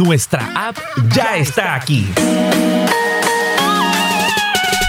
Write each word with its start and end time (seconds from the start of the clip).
Nuestra 0.00 0.50
app 0.68 0.76
ya 1.14 1.36
está 1.36 1.74
aquí. 1.74 2.08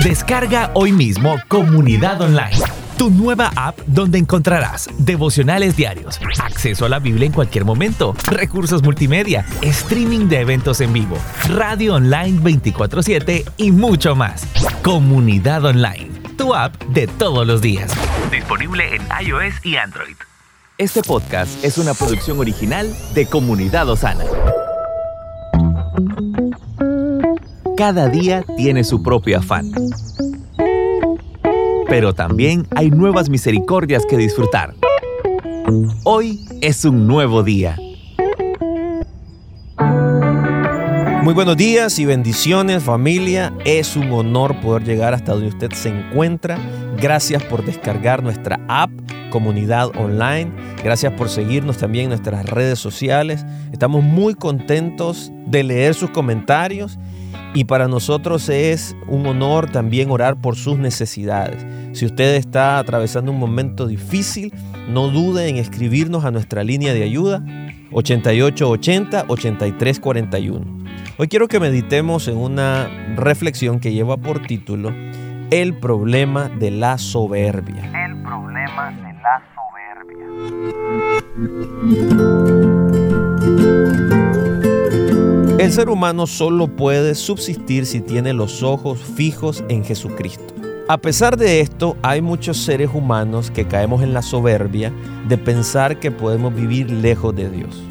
Descarga 0.03 0.71
hoy 0.73 0.91
mismo 0.91 1.35
Comunidad 1.47 2.21
Online, 2.21 2.57
tu 2.97 3.09
nueva 3.09 3.51
app 3.55 3.77
donde 3.85 4.17
encontrarás 4.17 4.89
devocionales 4.97 5.75
diarios, 5.75 6.19
acceso 6.39 6.85
a 6.85 6.89
la 6.89 6.99
Biblia 6.99 7.27
en 7.27 7.33
cualquier 7.33 7.65
momento, 7.65 8.15
recursos 8.25 8.81
multimedia, 8.83 9.45
streaming 9.61 10.27
de 10.27 10.41
eventos 10.41 10.81
en 10.81 10.93
vivo, 10.93 11.17
radio 11.49 11.95
online 11.95 12.39
24/7 12.41 13.45
y 13.57 13.71
mucho 13.71 14.15
más. 14.15 14.47
Comunidad 14.83 15.65
Online, 15.65 16.09
tu 16.37 16.55
app 16.55 16.81
de 16.85 17.07
todos 17.07 17.45
los 17.45 17.61
días. 17.61 17.91
Disponible 18.31 18.95
en 18.95 19.03
iOS 19.25 19.63
y 19.63 19.75
Android. 19.77 20.15
Este 20.77 21.01
podcast 21.01 21.63
es 21.63 21.77
una 21.77 21.93
producción 21.93 22.39
original 22.39 22.93
de 23.13 23.27
Comunidad 23.27 23.87
Osana. 23.89 24.25
Cada 27.77 28.07
día 28.07 28.41
tiene 28.55 28.85
su 28.85 29.03
propio 29.03 29.39
afán. 29.39 29.69
Pero 31.89 32.13
también 32.13 32.65
hay 32.73 32.89
nuevas 32.89 33.29
misericordias 33.29 34.05
que 34.05 34.15
disfrutar. 34.15 34.73
Hoy 36.05 36.39
es 36.61 36.85
un 36.85 37.05
nuevo 37.05 37.43
día. 37.43 37.77
Muy 41.21 41.33
buenos 41.33 41.57
días 41.57 41.99
y 41.99 42.05
bendiciones 42.05 42.81
familia. 42.81 43.53
Es 43.65 43.97
un 43.97 44.09
honor 44.11 44.61
poder 44.61 44.85
llegar 44.85 45.13
hasta 45.13 45.33
donde 45.33 45.49
usted 45.49 45.71
se 45.73 45.89
encuentra. 45.89 46.57
Gracias 46.97 47.43
por 47.43 47.65
descargar 47.65 48.23
nuestra 48.23 48.57
app 48.69 48.91
comunidad 49.31 49.89
online. 49.97 50.49
Gracias 50.81 51.11
por 51.11 51.27
seguirnos 51.27 51.75
también 51.75 52.03
en 52.03 52.09
nuestras 52.11 52.45
redes 52.45 52.79
sociales. 52.79 53.45
Estamos 53.73 54.01
muy 54.01 54.33
contentos 54.33 55.29
de 55.45 55.65
leer 55.65 55.93
sus 55.93 56.11
comentarios 56.11 56.97
y 57.55 57.63
para 57.63 57.87
nosotros 57.87 58.49
es 58.49 58.95
un 59.07 59.25
honor 59.25 59.71
también 59.71 60.11
orar 60.11 60.35
por 60.35 60.57
sus 60.57 60.77
necesidades. 60.77 61.65
Si 61.97 62.05
usted 62.05 62.35
está 62.35 62.77
atravesando 62.77 63.31
un 63.31 63.39
momento 63.39 63.87
difícil, 63.87 64.53
no 64.89 65.07
dude 65.07 65.47
en 65.47 65.55
escribirnos 65.55 66.25
a 66.25 66.31
nuestra 66.31 66.65
línea 66.65 66.93
de 66.93 67.03
ayuda 67.03 67.41
8880-8341. 67.91 70.85
Hoy 71.17 71.29
quiero 71.29 71.47
que 71.47 71.61
meditemos 71.61 72.27
en 72.27 72.35
una 72.35 72.89
reflexión 73.15 73.79
que 73.79 73.93
lleva 73.93 74.17
por 74.17 74.45
título 74.45 74.93
El 75.49 75.79
problema 75.79 76.49
de 76.49 76.71
la 76.71 76.97
soberbia. 76.97 77.89
El 78.05 78.21
problema 78.21 78.91
de 78.91 79.13
la 79.13 79.41
soberbia. 79.55 80.25
El 85.65 85.73
ser 85.73 85.89
humano 85.89 86.27
solo 86.27 86.67
puede 86.67 87.15
subsistir 87.15 87.87
si 87.87 87.99
tiene 87.99 88.33
los 88.33 88.61
ojos 88.61 88.99
fijos 88.99 89.63
en 89.67 89.83
Jesucristo. 89.83 90.53
A 90.87 90.99
pesar 90.99 91.37
de 91.37 91.59
esto, 91.59 91.97
hay 92.03 92.21
muchos 92.21 92.57
seres 92.57 92.91
humanos 92.93 93.49
que 93.49 93.65
caemos 93.65 94.03
en 94.03 94.13
la 94.13 94.21
soberbia 94.21 94.93
de 95.27 95.39
pensar 95.39 95.99
que 95.99 96.11
podemos 96.11 96.53
vivir 96.53 96.91
lejos 96.91 97.35
de 97.35 97.49
Dios. 97.49 97.81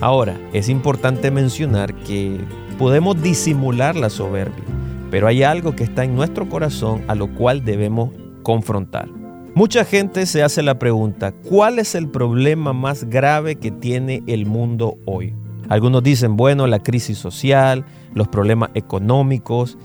Ahora, 0.00 0.38
es 0.52 0.68
importante 0.68 1.32
mencionar 1.32 1.92
que 2.04 2.38
podemos 2.78 3.20
disimular 3.20 3.96
la 3.96 4.08
soberbia, 4.08 4.62
pero 5.10 5.26
hay 5.26 5.42
algo 5.42 5.74
que 5.74 5.82
está 5.82 6.04
en 6.04 6.14
nuestro 6.14 6.48
corazón 6.48 7.02
a 7.08 7.16
lo 7.16 7.26
cual 7.34 7.64
debemos 7.64 8.10
confrontar. 8.44 9.08
Mucha 9.52 9.84
gente 9.84 10.26
se 10.26 10.44
hace 10.44 10.62
la 10.62 10.78
pregunta, 10.78 11.32
¿cuál 11.32 11.80
es 11.80 11.96
el 11.96 12.08
problema 12.08 12.72
más 12.72 13.02
grave 13.02 13.56
que 13.56 13.72
tiene 13.72 14.22
el 14.28 14.46
mundo 14.46 14.96
hoy? 15.06 15.34
Algunos 15.68 16.02
dicen, 16.02 16.36
bueno, 16.36 16.66
la 16.66 16.78
crisis 16.78 17.18
social, 17.18 17.84
los 18.14 18.28
problemas 18.28 18.70
económicos, 18.74 19.76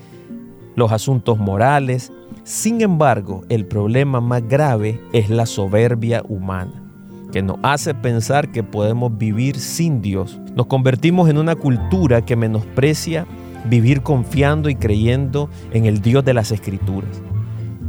los 0.76 0.92
asuntos 0.92 1.40
morales. 1.40 2.12
Sin 2.44 2.82
embargo, 2.82 3.44
el 3.50 3.66
problema 3.66 4.22
más 4.22 4.48
grave 4.48 5.00
es 5.12 5.30
la 5.30 5.46
soberbia 5.46 6.24
humana, 6.28 6.84
que 7.32 7.42
nos 7.42 7.58
hace 7.64 7.94
pensar 7.94 8.52
que 8.52 8.64
podemos 8.64 9.18
vivir 9.18 9.60
sin 9.60 10.02
Dios. 10.02 10.40
Nos 10.56 10.68
convertimos 10.68 11.30
en 11.30 11.38
una 11.38 11.56
cultura 11.56 12.24
que 12.24 12.36
menosprecia 12.36 13.26
vivir 13.66 14.02
confiando 14.02 14.70
y 14.70 14.76
creyendo 14.76 15.50
en 15.72 15.86
el 15.86 16.02
Dios 16.02 16.24
de 16.26 16.34
las 16.34 16.52
Escrituras. 16.52 17.22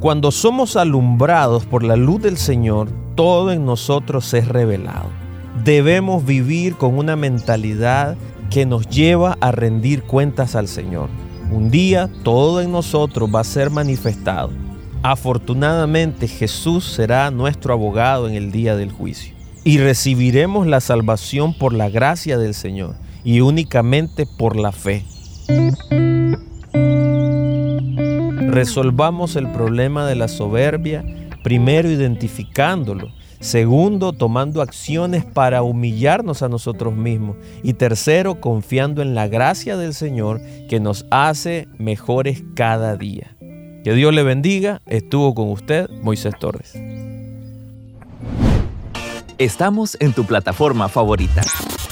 Cuando 0.01 0.31
somos 0.31 0.77
alumbrados 0.77 1.65
por 1.67 1.83
la 1.83 1.97
luz 1.97 2.23
del 2.23 2.37
Señor, 2.37 2.89
todo 3.15 3.53
en 3.53 3.65
nosotros 3.65 4.33
es 4.35 4.49
revelado 4.49 5.22
debemos 5.65 6.25
vivir 6.25 6.75
con 6.75 6.99
una 6.99 7.17
mentalidad 7.17 8.17
que 8.51 8.67
nos 8.67 8.89
lleva 8.89 9.37
a 9.41 9.53
rendir 9.53 10.03
cuentas 10.03 10.57
al 10.57 10.69
Señor. 10.69 11.09
Un 11.51 11.71
día 11.71 12.11
todo 12.23 12.61
en 12.61 12.73
nosotros 12.73 13.31
va 13.33 13.41
a 13.41 13.45
ser 13.45 13.71
manifestado. 13.71 14.51
Afortunadamente 15.03 16.29
Jesús 16.29 16.85
será 16.85 17.31
nuestro 17.31 17.73
abogado 17.75 18.29
en 18.29 18.35
el 18.35 18.53
día 18.53 18.77
del 18.77 18.93
juicio. 18.93 19.35
Y 19.65 19.79
recibiremos 19.79 20.67
la 20.67 20.81
salvación 20.81 21.55
por 21.57 21.73
la 21.73 21.89
gracia 21.89 22.39
del 22.39 22.55
Señor 22.55 22.97
y 23.25 23.41
únicamente 23.41 24.27
por 24.27 24.57
la 24.57 24.73
fe. 24.73 25.05
Resolvamos 28.49 29.37
el 29.37 29.51
problema 29.53 30.07
de 30.07 30.17
la 30.17 30.29
soberbia 30.29 31.05
primero 31.43 31.91
identificándolo 31.91 33.11
Segundo, 33.43 34.13
tomando 34.13 34.63
acciones 34.63 35.25
para 35.25 35.65
humillarnos 35.65 36.43
a 36.43 36.49
nosotros 36.49 36.95
mismos. 36.95 37.37
Y 37.65 37.73
tercero, 37.73 38.41
confiando 38.41 39.03
en 39.03 39.17
la 39.17 39.27
gracia 39.27 39.77
del 39.77 39.95
Señor 39.95 40.41
que 40.69 40.79
nos 40.79 41.07
hace 41.11 41.67
mejores 41.77 42.45
cada 42.55 42.97
día. 42.97 43.37
Que 43.83 43.95
Dios 43.95 44.15
le 44.15 44.23
bendiga. 44.23 44.81
Estuvo 44.87 45.35
con 45.35 45.51
usted 45.51 45.91
Moisés 45.91 46.35
Torres. 46.39 46.73
Estamos 49.39 49.97
en 49.99 50.13
tu 50.13 50.25
plataforma 50.25 50.89
favorita. 50.89 51.43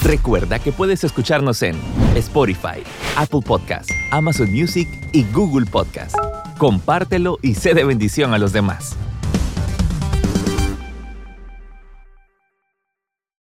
Recuerda 0.04 0.60
que 0.60 0.70
puedes 0.70 1.02
escucharnos 1.02 1.62
en 1.62 1.74
Spotify, 2.14 2.84
Apple 3.16 3.40
Podcast, 3.44 3.90
Amazon 4.12 4.52
Music 4.52 4.88
y 5.12 5.24
Google 5.32 5.66
Podcast. 5.66 6.14
Compártelo 6.58 7.38
y 7.42 7.54
sé 7.54 7.74
de 7.74 7.82
bendición 7.82 8.34
a 8.34 8.38
los 8.38 8.52
demás. 8.52 8.96